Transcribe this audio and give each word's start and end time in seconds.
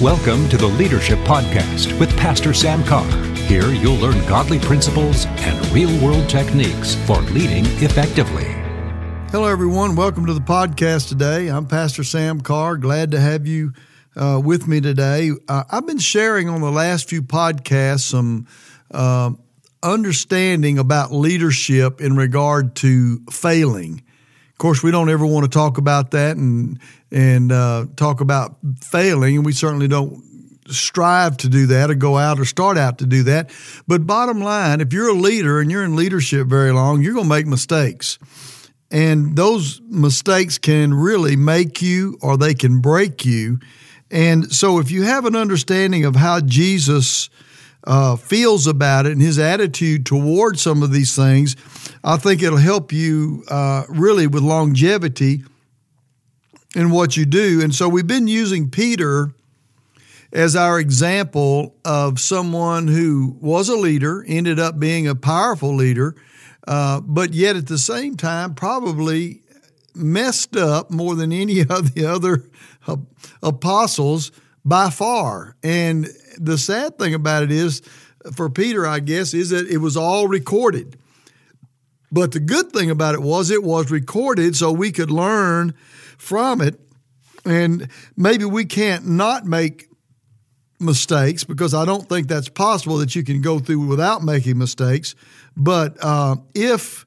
Welcome 0.00 0.48
to 0.50 0.56
the 0.56 0.64
Leadership 0.64 1.18
Podcast 1.24 1.98
with 1.98 2.16
Pastor 2.16 2.54
Sam 2.54 2.84
Carr. 2.84 3.10
Here 3.34 3.66
you'll 3.66 3.96
learn 3.96 4.24
godly 4.28 4.60
principles 4.60 5.26
and 5.26 5.66
real 5.72 5.90
world 6.00 6.28
techniques 6.30 6.94
for 7.04 7.20
leading 7.22 7.66
effectively. 7.82 8.44
Hello, 9.32 9.46
everyone. 9.46 9.96
Welcome 9.96 10.24
to 10.26 10.34
the 10.34 10.40
podcast 10.40 11.08
today. 11.08 11.48
I'm 11.48 11.66
Pastor 11.66 12.04
Sam 12.04 12.40
Carr. 12.42 12.76
Glad 12.76 13.10
to 13.10 13.18
have 13.18 13.48
you 13.48 13.72
uh, 14.14 14.40
with 14.40 14.68
me 14.68 14.80
today. 14.80 15.32
Uh, 15.48 15.64
I've 15.68 15.88
been 15.88 15.98
sharing 15.98 16.48
on 16.48 16.60
the 16.60 16.70
last 16.70 17.08
few 17.08 17.20
podcasts 17.20 18.02
some 18.02 18.46
uh, 18.92 19.32
understanding 19.82 20.78
about 20.78 21.10
leadership 21.10 22.00
in 22.00 22.14
regard 22.14 22.76
to 22.76 23.18
failing. 23.32 24.04
Of 24.58 24.60
course, 24.60 24.82
we 24.82 24.90
don't 24.90 25.08
ever 25.08 25.24
want 25.24 25.44
to 25.44 25.48
talk 25.48 25.78
about 25.78 26.10
that 26.10 26.36
and 26.36 26.80
and 27.12 27.52
uh, 27.52 27.86
talk 27.94 28.20
about 28.20 28.56
failing, 28.82 29.36
and 29.36 29.46
we 29.46 29.52
certainly 29.52 29.86
don't 29.86 30.20
strive 30.66 31.36
to 31.36 31.48
do 31.48 31.66
that 31.66 31.92
or 31.92 31.94
go 31.94 32.18
out 32.18 32.40
or 32.40 32.44
start 32.44 32.76
out 32.76 32.98
to 32.98 33.06
do 33.06 33.22
that. 33.22 33.50
But 33.86 34.04
bottom 34.04 34.40
line, 34.40 34.80
if 34.80 34.92
you're 34.92 35.10
a 35.10 35.12
leader 35.12 35.60
and 35.60 35.70
you're 35.70 35.84
in 35.84 35.94
leadership 35.94 36.48
very 36.48 36.72
long, 36.72 37.02
you're 37.02 37.14
going 37.14 37.26
to 37.26 37.34
make 37.36 37.46
mistakes. 37.46 38.18
And 38.90 39.36
those 39.36 39.80
mistakes 39.88 40.58
can 40.58 40.92
really 40.92 41.36
make 41.36 41.80
you 41.80 42.18
or 42.20 42.36
they 42.36 42.54
can 42.54 42.80
break 42.80 43.24
you. 43.24 43.60
And 44.10 44.52
so, 44.52 44.80
if 44.80 44.90
you 44.90 45.04
have 45.04 45.24
an 45.24 45.36
understanding 45.36 46.04
of 46.04 46.16
how 46.16 46.40
Jesus 46.40 47.30
uh, 47.84 48.16
feels 48.16 48.66
about 48.66 49.06
it 49.06 49.12
and 49.12 49.22
his 49.22 49.38
attitude 49.38 50.04
toward 50.04 50.58
some 50.58 50.82
of 50.82 50.92
these 50.92 51.14
things, 51.14 51.56
I 52.04 52.16
think 52.16 52.42
it'll 52.42 52.58
help 52.58 52.92
you 52.92 53.44
uh, 53.48 53.84
really 53.88 54.26
with 54.26 54.42
longevity 54.42 55.44
in 56.74 56.90
what 56.90 57.16
you 57.16 57.24
do. 57.24 57.60
And 57.62 57.74
so 57.74 57.88
we've 57.88 58.06
been 58.06 58.28
using 58.28 58.70
Peter 58.70 59.32
as 60.32 60.54
our 60.54 60.78
example 60.78 61.74
of 61.84 62.20
someone 62.20 62.88
who 62.88 63.36
was 63.40 63.68
a 63.68 63.76
leader, 63.76 64.24
ended 64.28 64.58
up 64.60 64.78
being 64.78 65.08
a 65.08 65.14
powerful 65.14 65.74
leader, 65.74 66.14
uh, 66.66 67.00
but 67.00 67.32
yet 67.32 67.56
at 67.56 67.66
the 67.66 67.78
same 67.78 68.16
time 68.16 68.54
probably 68.54 69.40
messed 69.94 70.56
up 70.56 70.90
more 70.90 71.14
than 71.14 71.32
any 71.32 71.60
of 71.68 71.94
the 71.94 72.04
other 72.04 72.44
apostles 73.42 74.30
by 74.64 74.90
far. 74.90 75.56
And 75.62 76.08
the 76.40 76.58
sad 76.58 76.98
thing 76.98 77.14
about 77.14 77.42
it 77.42 77.50
is, 77.50 77.82
for 78.34 78.50
Peter, 78.50 78.86
I 78.86 79.00
guess, 79.00 79.34
is 79.34 79.50
that 79.50 79.68
it 79.68 79.78
was 79.78 79.96
all 79.96 80.28
recorded. 80.28 80.96
But 82.10 82.32
the 82.32 82.40
good 82.40 82.72
thing 82.72 82.90
about 82.90 83.14
it 83.14 83.22
was 83.22 83.50
it 83.50 83.62
was 83.62 83.90
recorded 83.90 84.56
so 84.56 84.72
we 84.72 84.92
could 84.92 85.10
learn 85.10 85.74
from 86.16 86.60
it. 86.60 86.80
And 87.44 87.88
maybe 88.16 88.44
we 88.44 88.64
can't 88.64 89.06
not 89.06 89.44
make 89.44 89.88
mistakes 90.80 91.44
because 91.44 91.74
I 91.74 91.84
don't 91.84 92.08
think 92.08 92.28
that's 92.28 92.48
possible 92.48 92.98
that 92.98 93.14
you 93.14 93.24
can 93.24 93.40
go 93.40 93.58
through 93.58 93.86
without 93.86 94.22
making 94.22 94.58
mistakes. 94.58 95.14
But 95.56 95.96
uh, 96.02 96.36
if 96.54 97.04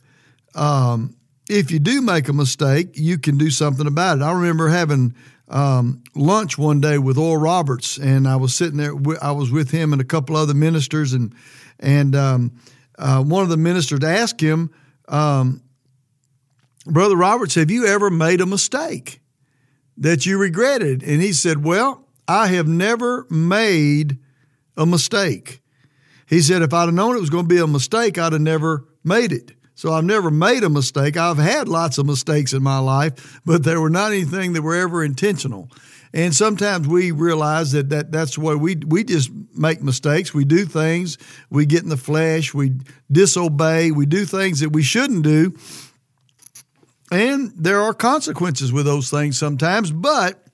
um, 0.56 1.16
if 1.50 1.72
you 1.72 1.80
do 1.80 2.02
make 2.02 2.28
a 2.28 2.34
mistake, 2.34 2.92
you 2.94 3.18
can 3.18 3.38
do 3.38 3.50
something 3.50 3.88
about 3.88 4.20
it. 4.20 4.24
I 4.24 4.32
remember 4.32 4.70
having 4.70 5.16
um, 5.52 6.02
lunch 6.16 6.58
one 6.58 6.80
day 6.80 6.98
with 6.98 7.18
Oral 7.18 7.42
Roberts, 7.42 7.98
and 7.98 8.28
I 8.28 8.38
was 8.38 8.56
sitting 8.56 8.78
there. 8.78 8.94
I 9.22 9.32
was 9.32 9.52
with 9.52 9.70
him 9.70 9.92
and 9.92 10.02
a 10.02 10.06
couple 10.06 10.36
other 10.36 10.54
ministers, 10.54 11.14
and 11.14 11.36
and 11.80 12.16
um, 12.16 12.54
uh, 12.98 13.22
one 13.22 13.44
of 13.44 13.50
the 13.50 13.58
ministers 13.58 14.04
asked 14.04 14.42
him, 14.42 14.72
um, 15.10 15.62
"Brother 16.86 17.18
Roberts, 17.18 17.56
have 17.56 17.70
you 17.70 17.86
ever 17.86 18.10
made 18.10 18.40
a 18.40 18.46
mistake 18.46 19.20
that 19.98 20.26
you 20.26 20.38
regretted?" 20.38 21.04
And 21.04 21.22
he 21.22 21.34
said, 21.34 21.64
"Well, 21.64 22.08
I 22.28 22.48
have 22.48 22.68
never 22.68 23.28
made 23.30 24.20
a 24.78 24.86
mistake." 24.86 25.62
He 26.28 26.40
said, 26.42 26.62
"If 26.62 26.74
I'd 26.74 26.86
have 26.86 26.94
known 26.94 27.18
it 27.18 27.22
was 27.22 27.30
going 27.30 27.46
to 27.46 27.54
be 27.54 27.60
a 27.60 27.68
mistake, 27.68 28.18
I'd 28.18 28.32
have 28.32 28.42
never 28.42 28.88
made 29.04 29.34
it." 29.34 29.52
So 29.82 29.92
I've 29.92 30.04
never 30.04 30.30
made 30.30 30.64
a 30.64 30.70
mistake. 30.70 31.18
I've 31.18 31.40
had 31.40 31.68
lots 31.68 31.98
of 31.98 32.06
mistakes 32.06 32.54
in 32.54 32.62
my 32.62 32.78
life, 32.78 33.42
but 33.48 33.64
there 33.64 33.82
were 33.82 33.90
not 33.90 34.12
anything 34.12 34.54
that 34.54 34.62
were 34.62 34.76
ever 34.76 35.04
intentional. 35.04 35.72
And 36.14 36.36
sometimes 36.36 36.88
we 36.88 37.10
realize 37.10 37.72
that, 37.72 37.90
that 37.90 38.12
that's 38.12 38.36
the 38.36 38.42
way 38.42 38.54
we 38.54 38.76
we 38.76 39.04
just 39.04 39.32
make 39.58 39.82
mistakes. 39.82 40.36
We 40.36 40.46
do 40.46 40.66
things, 40.66 41.18
we 41.50 41.66
get 41.66 41.82
in 41.82 41.90
the 41.90 41.98
flesh, 41.98 42.54
we 42.54 42.74
disobey, 43.12 43.90
we 43.90 44.06
do 44.06 44.24
things 44.24 44.60
that 44.60 44.70
we 44.70 44.84
shouldn't 44.84 45.24
do. 45.24 45.58
And 47.12 47.52
there 47.56 47.82
are 47.82 47.96
consequences 47.96 48.72
with 48.72 48.86
those 48.86 49.10
things 49.10 49.40
sometimes. 49.40 49.92
But 49.92 50.46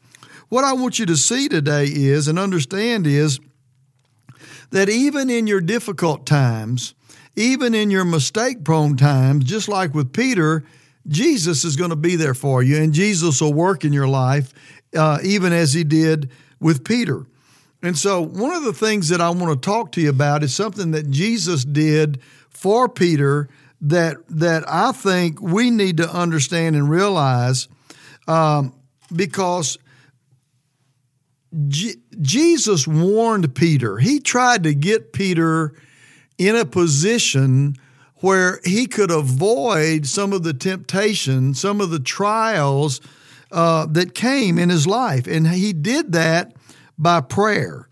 what 0.47 0.63
I 0.63 0.71
want 0.71 0.99
you 0.99 1.05
to 1.05 1.17
see 1.17 1.49
today 1.49 1.87
is 1.87 2.29
and 2.29 2.39
understand 2.39 3.05
is 3.05 3.41
that 4.69 4.87
even 4.87 5.29
in 5.29 5.47
your 5.47 5.59
difficult 5.59 6.25
times, 6.25 6.93
even 7.37 7.75
in 7.75 7.91
your 7.91 8.03
mistake 8.03 8.63
prone 8.63 8.97
times, 8.97 9.45
just 9.45 9.69
like 9.69 9.93
with 9.93 10.11
Peter, 10.11 10.65
Jesus 11.07 11.63
is 11.63 11.75
going 11.75 11.91
to 11.91 11.95
be 11.95 12.15
there 12.15 12.33
for 12.33 12.63
you, 12.63 12.77
and 12.77 12.91
Jesus 12.91 13.39
will 13.39 13.53
work 13.53 13.85
in 13.85 13.93
your 13.93 14.07
life, 14.07 14.53
uh, 14.97 15.19
even 15.23 15.53
as 15.53 15.71
he 15.71 15.83
did 15.83 16.31
with 16.59 16.83
Peter. 16.83 17.27
And 17.83 17.95
so, 17.95 18.21
one 18.21 18.53
of 18.53 18.63
the 18.63 18.73
things 18.73 19.09
that 19.09 19.21
I 19.21 19.29
want 19.29 19.53
to 19.53 19.65
talk 19.65 19.91
to 19.93 20.01
you 20.01 20.09
about 20.09 20.43
is 20.43 20.53
something 20.53 20.91
that 20.91 21.11
Jesus 21.11 21.63
did 21.63 22.19
for 22.49 22.89
Peter 22.89 23.47
that 23.81 24.17
that 24.29 24.63
I 24.67 24.91
think 24.91 25.39
we 25.39 25.69
need 25.69 25.97
to 25.97 26.09
understand 26.09 26.75
and 26.75 26.89
realize, 26.89 27.67
um, 28.27 28.73
because 29.15 29.77
Jesus 31.69 32.87
warned 32.87 33.53
Peter. 33.53 33.99
He 33.99 34.19
tried 34.19 34.63
to 34.63 34.73
get 34.73 35.13
Peter 35.13 35.75
in 36.37 36.55
a 36.55 36.65
position 36.65 37.75
where 38.17 38.59
he 38.63 38.87
could 38.87 39.11
avoid 39.11 40.07
some 40.07 40.33
of 40.33 40.43
the 40.43 40.53
temptation, 40.53 41.53
some 41.53 41.81
of 41.81 41.89
the 41.89 41.99
trials 41.99 42.99
uh, 43.51 43.85
that 43.87 44.15
came 44.15 44.57
in 44.57 44.69
his 44.69 44.87
life. 44.87 45.27
And 45.27 45.47
he 45.47 45.73
did 45.73 46.13
that 46.13 46.53
by 46.97 47.21
prayer. 47.21 47.87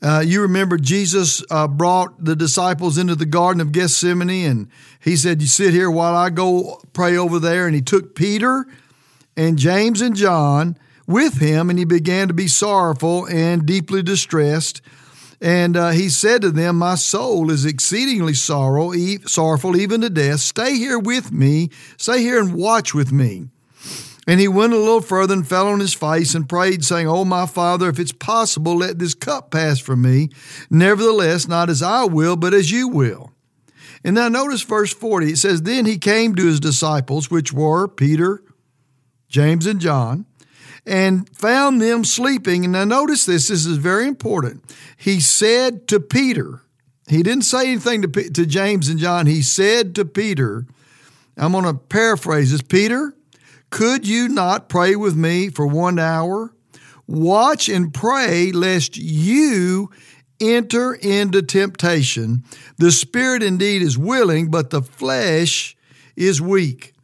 Uh, 0.00 0.22
you 0.24 0.40
remember 0.42 0.78
Jesus 0.78 1.42
uh, 1.50 1.66
brought 1.66 2.24
the 2.24 2.36
disciples 2.36 2.98
into 2.98 3.16
the 3.16 3.26
Garden 3.26 3.60
of 3.60 3.72
Gethsemane, 3.72 4.30
and 4.30 4.68
he 5.00 5.16
said, 5.16 5.40
You 5.40 5.48
sit 5.48 5.74
here 5.74 5.90
while 5.90 6.14
I 6.14 6.30
go 6.30 6.80
pray 6.92 7.16
over 7.16 7.38
there. 7.38 7.66
And 7.66 7.74
he 7.74 7.82
took 7.82 8.14
Peter 8.14 8.66
and 9.36 9.58
James 9.58 10.00
and 10.00 10.14
John 10.14 10.78
with 11.06 11.40
him, 11.40 11.68
and 11.68 11.78
he 11.78 11.84
began 11.84 12.28
to 12.28 12.34
be 12.34 12.46
sorrowful 12.46 13.26
and 13.26 13.66
deeply 13.66 14.02
distressed. 14.02 14.80
And 15.40 15.76
uh, 15.76 15.90
he 15.90 16.08
said 16.08 16.42
to 16.42 16.50
them, 16.50 16.76
My 16.76 16.96
soul 16.96 17.50
is 17.50 17.64
exceedingly 17.64 18.34
sorrow, 18.34 18.92
e- 18.92 19.18
sorrowful, 19.26 19.76
even 19.76 20.00
to 20.00 20.10
death. 20.10 20.40
Stay 20.40 20.74
here 20.76 20.98
with 20.98 21.30
me. 21.30 21.70
Stay 21.96 22.20
here 22.20 22.40
and 22.40 22.54
watch 22.54 22.92
with 22.92 23.12
me. 23.12 23.48
And 24.26 24.40
he 24.40 24.48
went 24.48 24.74
a 24.74 24.78
little 24.78 25.00
further 25.00 25.34
and 25.34 25.46
fell 25.46 25.68
on 25.68 25.80
his 25.80 25.94
face 25.94 26.34
and 26.34 26.48
prayed, 26.48 26.84
saying, 26.84 27.08
Oh, 27.08 27.24
my 27.24 27.46
Father, 27.46 27.88
if 27.88 27.98
it's 27.98 28.12
possible, 28.12 28.76
let 28.76 28.98
this 28.98 29.14
cup 29.14 29.50
pass 29.50 29.78
from 29.78 30.02
me. 30.02 30.28
Nevertheless, 30.68 31.48
not 31.48 31.70
as 31.70 31.82
I 31.82 32.04
will, 32.04 32.36
but 32.36 32.52
as 32.52 32.70
you 32.70 32.88
will. 32.88 33.32
And 34.04 34.16
now 34.16 34.28
notice 34.28 34.62
verse 34.62 34.92
40. 34.92 35.32
It 35.32 35.38
says, 35.38 35.62
Then 35.62 35.86
he 35.86 35.98
came 35.98 36.34
to 36.34 36.46
his 36.46 36.60
disciples, 36.60 37.30
which 37.30 37.52
were 37.52 37.88
Peter, 37.88 38.42
James, 39.28 39.66
and 39.66 39.80
John 39.80 40.26
and 40.88 41.28
found 41.36 41.82
them 41.82 42.02
sleeping. 42.02 42.64
And 42.64 42.72
now 42.72 42.84
notice 42.84 43.26
this, 43.26 43.48
this 43.48 43.66
is 43.66 43.76
very 43.76 44.08
important. 44.08 44.64
He 44.96 45.20
said 45.20 45.86
to 45.88 46.00
Peter, 46.00 46.62
he 47.06 47.22
didn't 47.22 47.44
say 47.44 47.68
anything 47.68 48.02
to, 48.02 48.08
to 48.08 48.46
James 48.46 48.88
and 48.88 48.98
John. 48.98 49.26
He 49.26 49.42
said 49.42 49.94
to 49.96 50.04
Peter, 50.04 50.66
I'm 51.36 51.52
going 51.52 51.64
to 51.64 51.74
paraphrase 51.74 52.52
this 52.52 52.62
Peter, 52.62 53.14
could 53.70 54.08
you 54.08 54.28
not 54.28 54.68
pray 54.68 54.96
with 54.96 55.14
me 55.14 55.50
for 55.50 55.66
one 55.66 55.98
hour? 55.98 56.54
Watch 57.06 57.68
and 57.68 57.92
pray 57.92 58.50
lest 58.50 58.96
you 58.96 59.90
enter 60.40 60.94
into 60.94 61.42
temptation. 61.42 62.44
The 62.78 62.92
spirit 62.92 63.42
indeed 63.42 63.82
is 63.82 63.98
willing, 63.98 64.50
but 64.50 64.70
the 64.70 64.82
flesh 64.82 65.76
is 66.16 66.40
weak. 66.40 66.94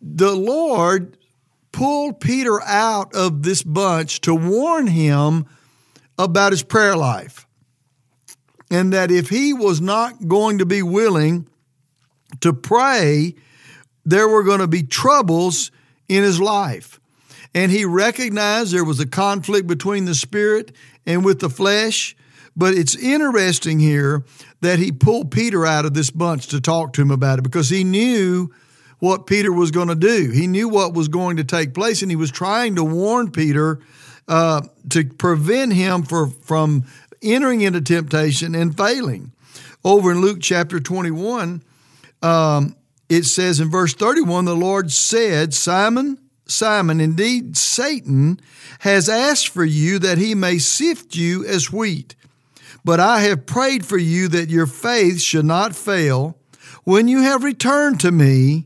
The 0.00 0.34
Lord 0.34 1.16
pulled 1.76 2.20
Peter 2.20 2.62
out 2.62 3.14
of 3.14 3.42
this 3.42 3.62
bunch 3.62 4.22
to 4.22 4.34
warn 4.34 4.86
him 4.86 5.44
about 6.18 6.52
his 6.52 6.62
prayer 6.62 6.96
life. 6.96 7.46
And 8.70 8.94
that 8.94 9.10
if 9.10 9.28
he 9.28 9.52
was 9.52 9.78
not 9.78 10.26
going 10.26 10.58
to 10.58 10.64
be 10.64 10.82
willing 10.82 11.46
to 12.40 12.54
pray, 12.54 13.34
there 14.06 14.26
were 14.26 14.42
going 14.42 14.60
to 14.60 14.66
be 14.66 14.84
troubles 14.84 15.70
in 16.08 16.22
his 16.22 16.40
life. 16.40 16.98
And 17.54 17.70
he 17.70 17.84
recognized 17.84 18.72
there 18.72 18.82
was 18.82 18.98
a 18.98 19.06
conflict 19.06 19.66
between 19.66 20.06
the 20.06 20.14
spirit 20.14 20.74
and 21.04 21.26
with 21.26 21.40
the 21.40 21.50
flesh. 21.50 22.16
But 22.56 22.72
it's 22.72 22.96
interesting 22.96 23.80
here 23.80 24.24
that 24.62 24.78
he 24.78 24.92
pulled 24.92 25.30
Peter 25.30 25.66
out 25.66 25.84
of 25.84 25.92
this 25.92 26.10
bunch 26.10 26.46
to 26.48 26.60
talk 26.60 26.94
to 26.94 27.02
him 27.02 27.10
about 27.10 27.38
it 27.38 27.42
because 27.42 27.68
he 27.68 27.84
knew 27.84 28.50
what 28.98 29.26
Peter 29.26 29.52
was 29.52 29.70
going 29.70 29.88
to 29.88 29.94
do. 29.94 30.30
He 30.30 30.46
knew 30.46 30.68
what 30.68 30.94
was 30.94 31.08
going 31.08 31.36
to 31.36 31.44
take 31.44 31.74
place, 31.74 32.02
and 32.02 32.10
he 32.10 32.16
was 32.16 32.30
trying 32.30 32.76
to 32.76 32.84
warn 32.84 33.30
Peter 33.30 33.80
uh, 34.28 34.62
to 34.90 35.04
prevent 35.04 35.72
him 35.72 36.02
for, 36.02 36.28
from 36.28 36.84
entering 37.22 37.60
into 37.60 37.80
temptation 37.80 38.54
and 38.54 38.76
failing. 38.76 39.32
Over 39.84 40.12
in 40.12 40.20
Luke 40.20 40.38
chapter 40.40 40.80
21, 40.80 41.62
um, 42.22 42.76
it 43.08 43.24
says 43.24 43.60
in 43.60 43.70
verse 43.70 43.94
31 43.94 44.46
the 44.46 44.56
Lord 44.56 44.90
said, 44.90 45.54
Simon, 45.54 46.18
Simon, 46.46 47.00
indeed 47.00 47.56
Satan 47.56 48.40
has 48.80 49.08
asked 49.08 49.48
for 49.48 49.64
you 49.64 49.98
that 49.98 50.18
he 50.18 50.34
may 50.34 50.58
sift 50.58 51.14
you 51.14 51.44
as 51.44 51.72
wheat. 51.72 52.16
But 52.84 53.00
I 53.00 53.20
have 53.22 53.46
prayed 53.46 53.84
for 53.84 53.98
you 53.98 54.28
that 54.28 54.50
your 54.50 54.66
faith 54.66 55.20
should 55.20 55.44
not 55.44 55.74
fail. 55.74 56.38
When 56.84 57.08
you 57.08 57.22
have 57.22 57.42
returned 57.42 58.00
to 58.00 58.12
me, 58.12 58.65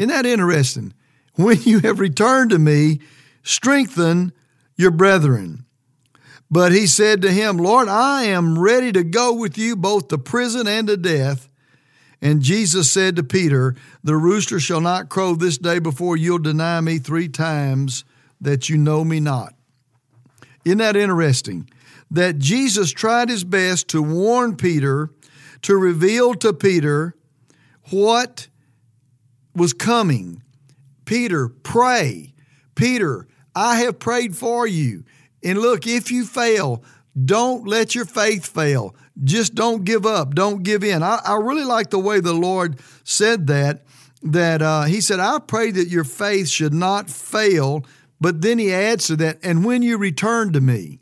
isn't 0.00 0.08
that 0.08 0.24
interesting? 0.24 0.94
When 1.34 1.60
you 1.62 1.80
have 1.80 2.00
returned 2.00 2.50
to 2.50 2.58
me, 2.58 3.00
strengthen 3.42 4.32
your 4.76 4.90
brethren. 4.90 5.66
But 6.50 6.72
he 6.72 6.86
said 6.86 7.20
to 7.22 7.30
him, 7.30 7.58
Lord, 7.58 7.86
I 7.86 8.24
am 8.24 8.58
ready 8.58 8.92
to 8.92 9.04
go 9.04 9.34
with 9.34 9.58
you 9.58 9.76
both 9.76 10.08
to 10.08 10.16
prison 10.16 10.66
and 10.66 10.88
to 10.88 10.96
death. 10.96 11.50
And 12.22 12.40
Jesus 12.40 12.90
said 12.90 13.16
to 13.16 13.22
Peter, 13.22 13.76
The 14.02 14.16
rooster 14.16 14.58
shall 14.58 14.80
not 14.80 15.10
crow 15.10 15.34
this 15.34 15.58
day 15.58 15.78
before 15.78 16.16
you'll 16.16 16.38
deny 16.38 16.80
me 16.80 16.98
three 16.98 17.28
times 17.28 18.04
that 18.40 18.70
you 18.70 18.78
know 18.78 19.04
me 19.04 19.20
not. 19.20 19.54
Isn't 20.64 20.78
that 20.78 20.96
interesting? 20.96 21.68
That 22.10 22.38
Jesus 22.38 22.90
tried 22.90 23.28
his 23.28 23.44
best 23.44 23.88
to 23.88 24.02
warn 24.02 24.56
Peter, 24.56 25.10
to 25.62 25.76
reveal 25.76 26.34
to 26.36 26.54
Peter 26.54 27.14
what 27.90 28.48
was 29.54 29.72
coming. 29.72 30.42
Peter, 31.04 31.48
pray. 31.48 32.34
Peter, 32.74 33.26
I 33.54 33.80
have 33.80 33.98
prayed 33.98 34.36
for 34.36 34.66
you. 34.66 35.04
And 35.42 35.58
look, 35.58 35.86
if 35.86 36.10
you 36.10 36.24
fail, 36.24 36.84
don't 37.24 37.66
let 37.66 37.94
your 37.94 38.04
faith 38.04 38.46
fail. 38.46 38.94
Just 39.22 39.54
don't 39.54 39.84
give 39.84 40.06
up. 40.06 40.34
Don't 40.34 40.62
give 40.62 40.84
in. 40.84 41.02
I, 41.02 41.20
I 41.24 41.36
really 41.36 41.64
like 41.64 41.90
the 41.90 41.98
way 41.98 42.20
the 42.20 42.32
Lord 42.32 42.80
said 43.04 43.46
that. 43.48 43.84
That 44.22 44.62
uh, 44.62 44.84
He 44.84 45.00
said, 45.00 45.18
I 45.18 45.38
pray 45.38 45.70
that 45.70 45.88
your 45.88 46.04
faith 46.04 46.48
should 46.48 46.74
not 46.74 47.10
fail. 47.10 47.84
But 48.20 48.42
then 48.42 48.58
He 48.58 48.72
adds 48.72 49.06
to 49.06 49.16
that, 49.16 49.38
and 49.42 49.64
when 49.64 49.82
you 49.82 49.96
return 49.96 50.52
to 50.52 50.60
me. 50.60 51.00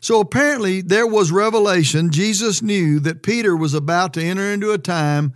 So 0.00 0.20
apparently 0.20 0.80
there 0.80 1.06
was 1.06 1.32
revelation. 1.32 2.10
Jesus 2.10 2.62
knew 2.62 3.00
that 3.00 3.22
Peter 3.22 3.56
was 3.56 3.74
about 3.74 4.12
to 4.14 4.22
enter 4.22 4.52
into 4.52 4.72
a 4.72 4.78
time 4.78 5.34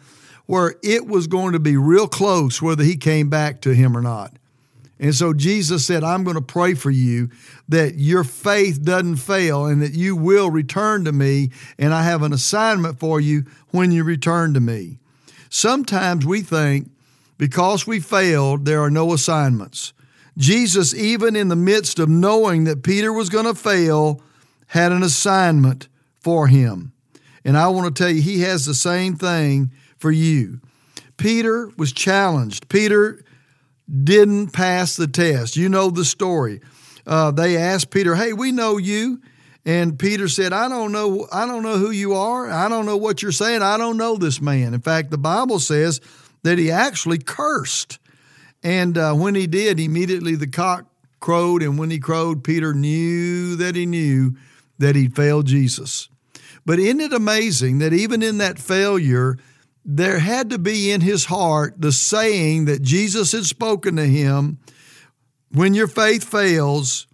where 0.52 0.74
it 0.82 1.06
was 1.06 1.28
going 1.28 1.54
to 1.54 1.58
be 1.58 1.78
real 1.78 2.06
close 2.06 2.60
whether 2.60 2.84
he 2.84 2.94
came 2.94 3.30
back 3.30 3.62
to 3.62 3.70
him 3.70 3.96
or 3.96 4.02
not. 4.02 4.36
And 5.00 5.14
so 5.14 5.32
Jesus 5.32 5.86
said, 5.86 6.04
I'm 6.04 6.24
going 6.24 6.36
to 6.36 6.42
pray 6.42 6.74
for 6.74 6.90
you 6.90 7.30
that 7.70 7.94
your 7.94 8.22
faith 8.22 8.82
doesn't 8.84 9.16
fail 9.16 9.64
and 9.64 9.80
that 9.80 9.94
you 9.94 10.14
will 10.14 10.50
return 10.50 11.06
to 11.06 11.12
me. 11.12 11.52
And 11.78 11.94
I 11.94 12.02
have 12.02 12.20
an 12.20 12.34
assignment 12.34 13.00
for 13.00 13.18
you 13.18 13.46
when 13.70 13.92
you 13.92 14.04
return 14.04 14.52
to 14.52 14.60
me. 14.60 14.98
Sometimes 15.48 16.26
we 16.26 16.42
think 16.42 16.90
because 17.38 17.86
we 17.86 17.98
failed, 17.98 18.66
there 18.66 18.82
are 18.82 18.90
no 18.90 19.14
assignments. 19.14 19.94
Jesus, 20.36 20.92
even 20.92 21.34
in 21.34 21.48
the 21.48 21.56
midst 21.56 21.98
of 21.98 22.10
knowing 22.10 22.64
that 22.64 22.82
Peter 22.82 23.10
was 23.10 23.30
going 23.30 23.46
to 23.46 23.54
fail, 23.54 24.20
had 24.66 24.92
an 24.92 25.02
assignment 25.02 25.88
for 26.20 26.48
him. 26.48 26.92
And 27.42 27.56
I 27.56 27.68
want 27.68 27.96
to 27.96 28.02
tell 28.02 28.12
you, 28.12 28.20
he 28.20 28.40
has 28.40 28.66
the 28.66 28.74
same 28.74 29.16
thing 29.16 29.70
for 30.02 30.10
you. 30.10 30.60
Peter 31.16 31.70
was 31.78 31.92
challenged. 31.92 32.68
Peter 32.68 33.24
didn't 33.88 34.48
pass 34.48 34.96
the 34.96 35.06
test. 35.06 35.56
You 35.56 35.68
know 35.68 35.90
the 35.90 36.04
story. 36.04 36.60
Uh, 37.06 37.30
they 37.30 37.56
asked 37.56 37.90
Peter, 37.90 38.16
"Hey, 38.16 38.32
we 38.32 38.50
know 38.50 38.78
you," 38.78 39.20
and 39.64 39.98
Peter 39.98 40.28
said, 40.28 40.52
"I 40.52 40.68
don't 40.68 40.90
know. 40.90 41.28
I 41.32 41.46
don't 41.46 41.62
know 41.62 41.78
who 41.78 41.90
you 41.90 42.14
are. 42.14 42.50
I 42.50 42.68
don't 42.68 42.84
know 42.84 42.96
what 42.96 43.22
you're 43.22 43.32
saying. 43.32 43.62
I 43.62 43.78
don't 43.78 43.96
know 43.96 44.16
this 44.16 44.40
man." 44.40 44.74
In 44.74 44.80
fact, 44.80 45.10
the 45.10 45.18
Bible 45.18 45.60
says 45.60 46.00
that 46.42 46.58
he 46.58 46.70
actually 46.70 47.18
cursed, 47.18 47.98
and 48.62 48.98
uh, 48.98 49.14
when 49.14 49.36
he 49.36 49.46
did, 49.46 49.78
immediately 49.78 50.34
the 50.34 50.48
cock 50.48 50.86
crowed, 51.20 51.62
and 51.62 51.78
when 51.78 51.90
he 51.90 52.00
crowed, 52.00 52.42
Peter 52.42 52.74
knew 52.74 53.54
that 53.56 53.76
he 53.76 53.86
knew 53.86 54.34
that 54.78 54.96
he'd 54.96 55.14
failed 55.14 55.46
Jesus. 55.46 56.08
But 56.66 56.78
isn't 56.78 57.00
it 57.00 57.12
amazing 57.12 57.78
that 57.78 57.92
even 57.92 58.22
in 58.22 58.38
that 58.38 58.58
failure, 58.58 59.36
there 59.84 60.18
had 60.18 60.50
to 60.50 60.58
be 60.58 60.90
in 60.90 61.00
his 61.00 61.24
heart 61.24 61.74
the 61.78 61.92
saying 61.92 62.66
that 62.66 62.82
Jesus 62.82 63.32
had 63.32 63.44
spoken 63.44 63.96
to 63.96 64.06
him 64.06 64.58
when 65.50 65.74
your 65.74 65.88
faith 65.88 66.24
fails, 66.24 67.06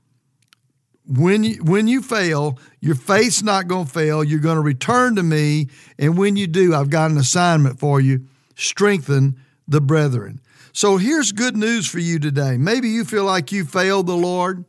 when 1.07 1.45
you, 1.45 1.63
when 1.63 1.89
you 1.89 2.03
fail, 2.03 2.59
your 2.81 2.95
faith's 2.95 3.43
not 3.43 3.69
going 3.69 3.87
to 3.87 3.93
fail. 3.93 4.23
You're 4.23 4.41
going 4.41 4.57
to 4.57 4.63
return 4.63 5.17
to 5.17 5.23
me. 5.23 5.69
And 5.99 6.19
when 6.19 6.37
you 6.37 6.47
do, 6.47 6.75
I've 6.75 6.91
got 6.91 7.11
an 7.11 7.17
assignment 7.17 7.81
for 7.81 8.01
you 8.01 8.27
strengthen 8.55 9.41
the 9.67 9.81
brethren. 9.81 10.41
So 10.73 10.97
here's 10.97 11.33
good 11.33 11.57
news 11.57 11.89
for 11.89 11.99
you 11.99 12.19
today. 12.19 12.59
Maybe 12.59 12.89
you 12.89 13.05
feel 13.05 13.25
like 13.25 13.51
you 13.51 13.65
failed 13.65 14.07
the 14.07 14.17
Lord. 14.17 14.65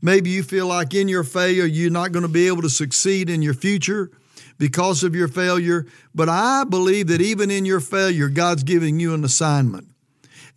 Maybe 0.00 0.30
you 0.30 0.42
feel 0.42 0.66
like 0.66 0.94
in 0.94 1.08
your 1.08 1.24
failure, 1.24 1.64
you're 1.64 1.90
not 1.90 2.12
going 2.12 2.24
to 2.24 2.28
be 2.28 2.46
able 2.46 2.62
to 2.62 2.70
succeed 2.70 3.30
in 3.30 3.42
your 3.42 3.54
future 3.54 4.10
because 4.58 5.02
of 5.02 5.14
your 5.14 5.28
failure. 5.28 5.86
But 6.14 6.28
I 6.28 6.64
believe 6.64 7.08
that 7.08 7.20
even 7.20 7.50
in 7.50 7.64
your 7.64 7.80
failure, 7.80 8.28
God's 8.28 8.62
giving 8.62 9.00
you 9.00 9.14
an 9.14 9.24
assignment. 9.24 9.88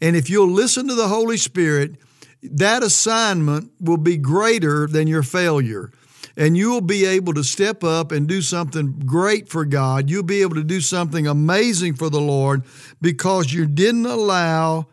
And 0.02 0.16
if 0.16 0.30
you'll 0.30 0.52
listen 0.52 0.88
to 0.88 0.96
the 0.96 1.08
Holy 1.08 1.38
Spirit, 1.38 1.96
that 2.44 2.84
assignment 2.84 3.72
will 3.80 3.98
be 3.98 4.18
greater 4.18 4.88
than 4.88 5.08
your 5.08 5.24
failure. 5.24 5.92
And 6.36 6.56
you 6.56 6.70
will 6.70 6.82
be 6.82 7.04
able 7.04 7.34
to 7.34 7.44
step 7.44 7.84
up 7.84 8.12
and 8.12 8.28
do 8.28 8.44
something 8.44 9.00
great 9.06 9.50
for 9.50 9.66
God. 9.66 10.10
You'll 10.10 10.22
be 10.22 10.44
able 10.44 10.56
to 10.56 10.64
do 10.64 10.82
something 10.82 11.26
amazing 11.26 11.96
for 11.96 12.12
the 12.12 12.22
Lord 12.22 12.64
because 13.02 13.52
you 13.52 13.66
didn't 13.66 14.06
allow 14.06 14.86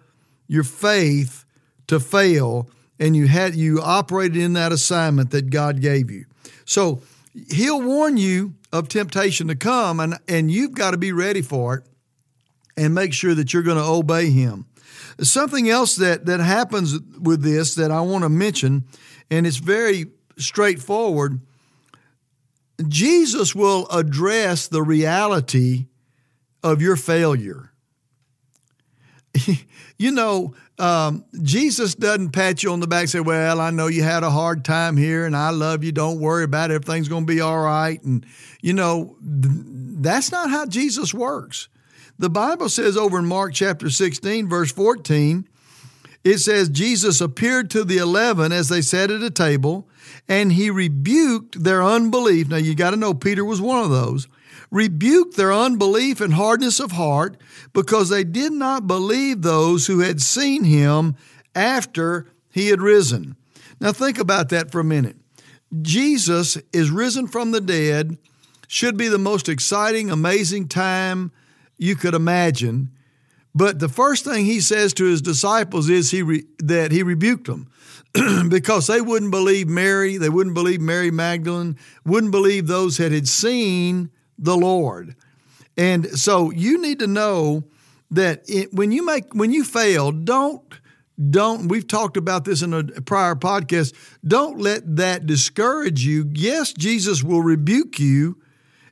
your 0.48 0.64
faith 0.64 1.44
to 1.86 2.00
fail 2.00 2.70
and 2.98 3.14
you 3.14 3.26
had 3.26 3.54
you 3.54 3.80
operated 3.82 4.38
in 4.38 4.54
that 4.54 4.72
assignment 4.72 5.32
that 5.32 5.50
God 5.50 5.82
gave 5.82 6.10
you. 6.10 6.24
So 6.64 7.02
he'll 7.50 7.82
warn 7.82 8.16
you 8.16 8.54
of 8.72 8.88
temptation 8.88 9.48
to 9.48 9.54
come, 9.54 10.00
and, 10.00 10.18
and 10.28 10.50
you've 10.50 10.74
got 10.74 10.92
to 10.92 10.98
be 10.98 11.12
ready 11.12 11.42
for 11.42 11.76
it 11.76 11.84
and 12.76 12.94
make 12.94 13.12
sure 13.12 13.34
that 13.34 13.52
you're 13.52 13.62
going 13.62 13.76
to 13.76 13.84
obey 13.84 14.30
Him. 14.30 14.66
Something 15.20 15.68
else 15.68 15.96
that, 15.96 16.26
that 16.26 16.40
happens 16.40 16.98
with 17.20 17.42
this 17.42 17.74
that 17.76 17.90
I 17.90 18.00
want 18.00 18.24
to 18.24 18.28
mention, 18.28 18.84
and 19.30 19.46
it's 19.46 19.58
very 19.58 20.06
straightforward 20.36 21.40
Jesus 22.88 23.54
will 23.54 23.86
address 23.88 24.66
the 24.66 24.82
reality 24.82 25.86
of 26.62 26.82
your 26.82 26.96
failure. 26.96 27.70
you 29.98 30.10
know, 30.10 30.54
um, 30.78 31.24
Jesus 31.42 31.94
doesn't 31.94 32.30
pat 32.30 32.62
you 32.62 32.72
on 32.72 32.80
the 32.80 32.86
back 32.86 33.02
and 33.02 33.10
say, 33.10 33.20
Well, 33.20 33.60
I 33.60 33.70
know 33.70 33.86
you 33.86 34.02
had 34.02 34.22
a 34.22 34.30
hard 34.30 34.64
time 34.64 34.96
here 34.96 35.24
and 35.26 35.36
I 35.36 35.50
love 35.50 35.84
you. 35.84 35.92
Don't 35.92 36.20
worry 36.20 36.44
about 36.44 36.70
it. 36.70 36.74
Everything's 36.74 37.08
going 37.08 37.26
to 37.26 37.32
be 37.32 37.40
all 37.40 37.60
right. 37.60 38.02
And, 38.02 38.26
you 38.60 38.72
know, 38.72 39.16
th- 39.20 39.54
that's 40.00 40.32
not 40.32 40.50
how 40.50 40.66
Jesus 40.66 41.14
works. 41.14 41.68
The 42.18 42.30
Bible 42.30 42.68
says 42.68 42.96
over 42.96 43.18
in 43.18 43.26
Mark 43.26 43.54
chapter 43.54 43.90
16, 43.90 44.48
verse 44.48 44.70
14, 44.72 45.48
it 46.22 46.38
says, 46.38 46.68
Jesus 46.68 47.20
appeared 47.20 47.70
to 47.70 47.84
the 47.84 47.98
eleven 47.98 48.52
as 48.52 48.68
they 48.68 48.80
sat 48.80 49.10
at 49.10 49.20
a 49.20 49.30
table, 49.30 49.88
and 50.26 50.52
he 50.52 50.70
rebuked 50.70 51.62
their 51.62 51.82
unbelief. 51.82 52.48
Now, 52.48 52.56
you 52.56 52.74
got 52.74 52.90
to 52.90 52.96
know 52.96 53.12
Peter 53.12 53.44
was 53.44 53.60
one 53.60 53.84
of 53.84 53.90
those 53.90 54.26
rebuked 54.70 55.36
their 55.36 55.52
unbelief 55.52 56.20
and 56.20 56.34
hardness 56.34 56.80
of 56.80 56.92
heart 56.92 57.36
because 57.72 58.08
they 58.08 58.24
did 58.24 58.52
not 58.52 58.86
believe 58.86 59.42
those 59.42 59.86
who 59.86 60.00
had 60.00 60.20
seen 60.20 60.64
him 60.64 61.16
after 61.54 62.26
he 62.50 62.68
had 62.68 62.80
risen. 62.80 63.36
Now, 63.80 63.92
think 63.92 64.18
about 64.18 64.48
that 64.50 64.70
for 64.70 64.80
a 64.80 64.84
minute. 64.84 65.16
Jesus 65.82 66.56
is 66.72 66.90
risen 66.90 67.26
from 67.26 67.50
the 67.50 67.60
dead, 67.60 68.16
should 68.68 68.96
be 68.96 69.08
the 69.08 69.18
most 69.18 69.48
exciting, 69.48 70.10
amazing 70.10 70.68
time 70.68 71.32
you 71.76 71.96
could 71.96 72.14
imagine. 72.14 72.90
But 73.54 73.78
the 73.78 73.88
first 73.88 74.24
thing 74.24 74.44
he 74.44 74.60
says 74.60 74.92
to 74.94 75.04
his 75.04 75.22
disciples 75.22 75.88
is 75.88 76.10
he 76.10 76.22
re- 76.22 76.46
that 76.58 76.92
he 76.92 77.02
rebuked 77.02 77.46
them 77.46 77.68
because 78.48 78.86
they 78.86 79.00
wouldn't 79.00 79.30
believe 79.30 79.68
Mary, 79.68 80.16
they 80.16 80.28
wouldn't 80.28 80.54
believe 80.54 80.80
Mary 80.80 81.10
Magdalene, 81.10 81.76
wouldn't 82.04 82.32
believe 82.32 82.66
those 82.66 82.96
that 82.96 83.12
had 83.12 83.28
seen 83.28 84.10
the 84.38 84.56
Lord. 84.56 85.16
And 85.76 86.06
so 86.18 86.50
you 86.50 86.80
need 86.80 86.98
to 87.00 87.06
know 87.06 87.64
that 88.10 88.44
it, 88.48 88.72
when 88.72 88.92
you 88.92 89.04
make 89.04 89.34
when 89.34 89.52
you 89.52 89.64
fail, 89.64 90.12
don't 90.12 90.62
don't 91.30 91.68
we've 91.68 91.86
talked 91.86 92.16
about 92.16 92.44
this 92.44 92.62
in 92.62 92.72
a 92.72 92.82
prior 93.00 93.34
podcast. 93.34 93.94
Don't 94.26 94.58
let 94.58 94.96
that 94.96 95.26
discourage 95.26 96.04
you. 96.04 96.30
Yes, 96.32 96.72
Jesus 96.72 97.22
will 97.22 97.42
rebuke 97.42 97.98
you, 97.98 98.40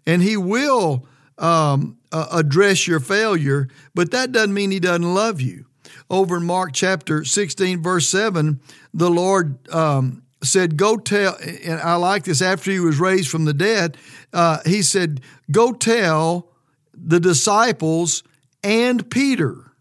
and 0.07 0.23
He 0.23 0.37
will 0.37 1.07
um, 1.39 1.99
address 2.13 2.87
your 2.87 3.01
failure, 3.01 3.69
but 3.95 4.11
that 4.11 4.33
doesn't 4.33 4.55
mean 4.55 4.71
He 4.71 4.81
doesn't 4.81 5.15
love 5.15 5.41
you. 5.41 5.67
Over 6.11 6.37
in 6.37 6.45
Mark 6.45 6.73
chapter 6.73 7.25
sixteen, 7.25 7.83
verse 7.83 8.09
seven, 8.09 8.61
the 8.93 9.11
Lord 9.11 9.69
um, 9.73 10.23
said, 10.43 10.77
Go 10.77 10.97
tell, 10.97 11.37
and 11.41 11.81
I 11.81 11.95
like 11.97 12.25
this 12.25 12.43
after 12.43 12.71
he 12.71 12.81
was 12.81 12.99
raised 12.99 13.31
from 13.31 13.45
the 13.45 13.55
dead, 13.55 13.97
uh, 14.33 14.59
he 14.65 14.83
said, 14.83 15.21
Go 15.51 15.73
tell 15.73 16.49
the 16.95 17.21
disciples 17.21 18.23
and 18.63 19.11
Peter 19.11 19.73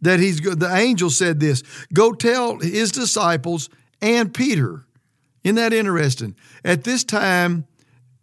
that 0.00 0.20
he's 0.20 0.40
the 0.40 0.70
angel 0.72 1.10
said 1.10 1.40
this 1.40 1.62
go 1.92 2.12
tell 2.12 2.58
his 2.58 2.92
disciples 2.92 3.68
and 4.00 4.32
Peter. 4.32 4.84
Isn't 5.44 5.56
that 5.56 5.72
interesting? 5.72 6.36
At 6.64 6.84
this 6.84 7.04
time, 7.04 7.66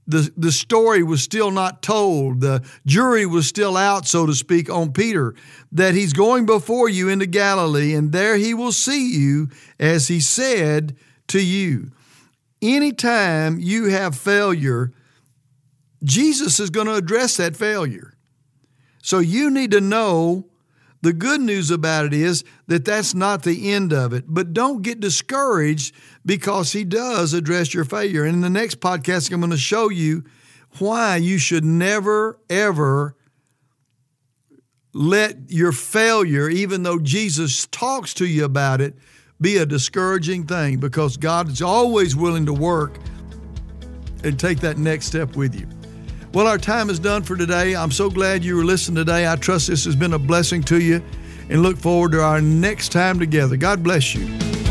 the, 0.07 0.31
the 0.37 0.51
story 0.51 1.01
was 1.01 1.23
still 1.23 1.49
not 1.49 1.81
told. 1.81 2.41
The 2.41 2.63
jury 2.85 3.25
was 3.25 3.47
still 3.47 3.75
out, 3.75 4.05
so 4.05 4.25
to 4.25 4.33
speak, 4.33 4.69
on 4.69 4.91
Peter, 4.91 5.33
that 5.71 5.95
he's 5.95 6.13
going 6.13 6.45
before 6.45 6.87
you 6.89 7.09
into 7.09 7.25
Galilee, 7.25 7.95
and 7.95 8.11
there 8.11 8.35
he 8.35 8.53
will 8.53 8.71
see 8.71 9.11
you 9.11 9.49
as 9.79 10.07
he 10.07 10.19
said 10.19 10.95
to 11.27 11.41
you. 11.41 11.91
Anytime 12.62 13.59
you 13.59 13.85
have 13.89 14.17
failure, 14.17 14.91
Jesus 16.03 16.59
is 16.59 16.69
going 16.69 16.88
to 16.88 16.95
address 16.95 17.38
that 17.38 17.55
failure. 17.55 18.13
So 19.01 19.19
you 19.19 19.50
need 19.50 19.71
to 19.71 19.81
know 19.81 20.47
the 21.01 21.13
good 21.13 21.39
news 21.39 21.69
about 21.69 22.05
it 22.05 22.13
is 22.13 22.43
that 22.65 22.83
that's 22.83 23.13
not 23.13 23.43
the 23.43 23.71
end 23.71 23.93
of 23.93 24.13
it. 24.13 24.25
But 24.27 24.53
don't 24.53 24.81
get 24.81 25.00
discouraged 25.00 25.93
because 26.25 26.71
he 26.71 26.83
does 26.83 27.33
address 27.33 27.74
your 27.74 27.85
failure. 27.85 28.24
And 28.24 28.35
in 28.35 28.41
the 28.41 28.50
next 28.50 28.79
podcast, 28.79 29.31
I'm 29.31 29.39
going 29.39 29.51
to 29.51 29.57
show 29.57 29.89
you 29.89 30.24
why 30.79 31.17
you 31.17 31.38
should 31.38 31.63
never, 31.63 32.39
ever 32.50 33.15
let 34.93 35.51
your 35.51 35.71
failure, 35.71 36.50
even 36.50 36.83
though 36.83 36.97
Jesus 36.97 37.67
talks 37.67 38.13
to 38.15 38.25
you 38.25 38.43
about 38.45 38.81
it, 38.81 38.95
be 39.41 39.57
a 39.57 39.65
discouraging 39.65 40.45
thing 40.45 40.77
because 40.77 41.17
God 41.17 41.49
is 41.49 41.61
always 41.61 42.15
willing 42.15 42.45
to 42.45 42.53
work 42.53 42.97
and 44.23 44.39
take 44.39 44.59
that 44.61 44.77
next 44.77 45.05
step 45.07 45.35
with 45.35 45.59
you. 45.59 45.67
Well, 46.33 46.47
our 46.47 46.57
time 46.57 46.89
is 46.89 46.99
done 46.99 47.23
for 47.23 47.35
today. 47.35 47.75
I'm 47.75 47.91
so 47.91 48.09
glad 48.09 48.43
you 48.43 48.57
were 48.57 48.65
listening 48.65 48.95
today. 48.95 49.27
I 49.27 49.35
trust 49.35 49.67
this 49.67 49.85
has 49.85 49.95
been 49.95 50.13
a 50.13 50.19
blessing 50.19 50.63
to 50.63 50.81
you 50.81 51.01
and 51.49 51.61
look 51.61 51.77
forward 51.77 52.11
to 52.13 52.21
our 52.21 52.41
next 52.41 52.91
time 52.91 53.19
together. 53.19 53.55
God 53.55 53.83
bless 53.83 54.15
you. 54.15 54.25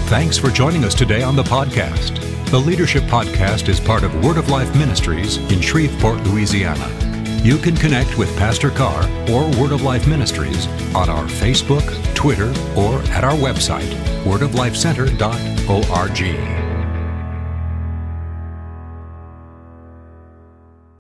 Thanks 0.09 0.37
for 0.37 0.51
joining 0.51 0.85
us 0.85 0.95
today 0.95 1.23
on 1.23 1.37
the 1.37 1.43
podcast. 1.43 2.21
The 2.51 2.59
Leadership 2.59 3.05
Podcast 3.05 3.69
is 3.69 3.81
part 3.81 4.05
of 4.05 4.25
Word 4.25 4.37
of 4.37 4.51
Life 4.51 4.75
Ministries 4.77 5.39
in 5.51 5.61
Shreveport, 5.61 6.23
Louisiana. 6.25 7.04
You 7.45 7.59
can 7.59 7.77
connect 7.77 8.17
with 8.17 8.35
Pastor 8.39 8.71
Carr 8.71 9.05
or 9.29 9.45
Word 9.61 9.73
of 9.73 9.83
Life 9.83 10.07
Ministries 10.07 10.67
on 10.95 11.11
our 11.11 11.27
Facebook, 11.27 11.85
Twitter, 12.15 12.49
or 12.75 13.03
at 13.13 13.23
our 13.23 13.35
website, 13.35 13.93
wordoflifecenter.org. 14.25 16.64